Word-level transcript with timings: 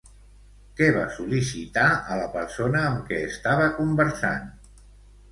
Què 0.77 0.85
va 0.93 1.01
sol·licitar 1.17 1.83
a 2.15 2.17
la 2.21 2.29
persona 2.35 2.81
amb 2.85 3.03
què 3.11 3.19
estava 3.27 3.67
conversant? 3.77 4.49